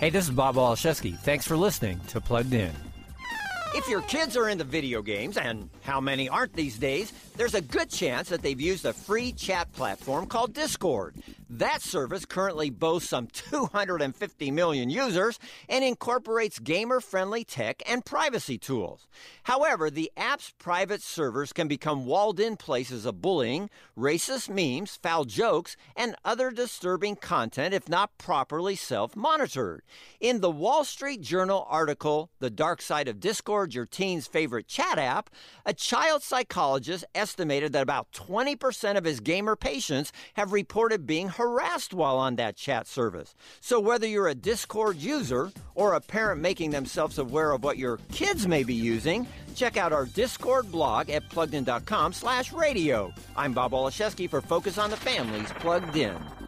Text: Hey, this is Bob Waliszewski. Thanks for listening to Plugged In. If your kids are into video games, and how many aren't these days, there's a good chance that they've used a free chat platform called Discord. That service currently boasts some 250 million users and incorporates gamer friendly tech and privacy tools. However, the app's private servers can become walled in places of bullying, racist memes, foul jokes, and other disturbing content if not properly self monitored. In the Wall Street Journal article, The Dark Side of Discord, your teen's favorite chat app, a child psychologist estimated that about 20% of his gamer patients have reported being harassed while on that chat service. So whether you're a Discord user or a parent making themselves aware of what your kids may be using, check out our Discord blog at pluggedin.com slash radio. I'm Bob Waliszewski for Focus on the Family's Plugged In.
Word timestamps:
Hey, 0.00 0.10
this 0.10 0.24
is 0.24 0.30
Bob 0.30 0.56
Waliszewski. 0.56 1.18
Thanks 1.20 1.46
for 1.46 1.56
listening 1.56 2.00
to 2.08 2.20
Plugged 2.20 2.52
In. 2.52 2.72
If 3.74 3.88
your 3.88 4.02
kids 4.02 4.36
are 4.36 4.48
into 4.48 4.64
video 4.64 5.02
games, 5.02 5.36
and 5.36 5.70
how 5.82 6.00
many 6.00 6.28
aren't 6.28 6.52
these 6.52 6.78
days, 6.78 7.10
there's 7.36 7.54
a 7.54 7.60
good 7.60 7.90
chance 7.90 8.28
that 8.28 8.42
they've 8.42 8.60
used 8.60 8.84
a 8.84 8.92
free 8.92 9.32
chat 9.32 9.72
platform 9.72 10.26
called 10.26 10.54
Discord. 10.54 11.14
That 11.50 11.82
service 11.82 12.24
currently 12.24 12.70
boasts 12.70 13.10
some 13.10 13.28
250 13.28 14.50
million 14.50 14.90
users 14.90 15.38
and 15.68 15.84
incorporates 15.84 16.58
gamer 16.58 17.00
friendly 17.00 17.44
tech 17.44 17.82
and 17.88 18.04
privacy 18.04 18.58
tools. 18.58 19.06
However, 19.44 19.88
the 19.88 20.10
app's 20.16 20.52
private 20.58 21.00
servers 21.00 21.52
can 21.52 21.68
become 21.68 22.06
walled 22.06 22.40
in 22.40 22.56
places 22.56 23.06
of 23.06 23.22
bullying, 23.22 23.70
racist 23.96 24.48
memes, 24.48 24.96
foul 24.96 25.24
jokes, 25.24 25.76
and 25.94 26.16
other 26.24 26.50
disturbing 26.50 27.14
content 27.14 27.72
if 27.72 27.88
not 27.88 28.18
properly 28.18 28.74
self 28.74 29.14
monitored. 29.14 29.82
In 30.18 30.40
the 30.40 30.50
Wall 30.50 30.82
Street 30.82 31.20
Journal 31.20 31.66
article, 31.68 32.30
The 32.40 32.50
Dark 32.50 32.82
Side 32.82 33.06
of 33.06 33.20
Discord, 33.20 33.74
your 33.74 33.86
teen's 33.86 34.26
favorite 34.26 34.66
chat 34.66 34.98
app, 34.98 35.30
a 35.64 35.72
child 35.72 36.22
psychologist 36.22 37.04
estimated 37.24 37.72
that 37.72 37.82
about 37.82 38.12
20% 38.12 38.98
of 38.98 39.04
his 39.04 39.20
gamer 39.20 39.56
patients 39.56 40.12
have 40.34 40.52
reported 40.52 41.06
being 41.06 41.30
harassed 41.30 41.94
while 41.94 42.18
on 42.18 42.36
that 42.36 42.54
chat 42.54 42.86
service. 42.86 43.34
So 43.62 43.80
whether 43.80 44.06
you're 44.06 44.28
a 44.28 44.34
Discord 44.34 44.98
user 44.98 45.50
or 45.74 45.94
a 45.94 46.02
parent 46.02 46.42
making 46.42 46.70
themselves 46.70 47.18
aware 47.18 47.52
of 47.52 47.64
what 47.64 47.78
your 47.78 47.96
kids 48.12 48.46
may 48.46 48.62
be 48.62 48.74
using, 48.74 49.26
check 49.54 49.78
out 49.78 49.90
our 49.90 50.04
Discord 50.04 50.70
blog 50.70 51.08
at 51.08 51.26
pluggedin.com 51.30 52.12
slash 52.12 52.52
radio. 52.52 53.10
I'm 53.34 53.54
Bob 53.54 53.72
Waliszewski 53.72 54.28
for 54.28 54.42
Focus 54.42 54.76
on 54.76 54.90
the 54.90 54.98
Family's 54.98 55.50
Plugged 55.52 55.96
In. 55.96 56.43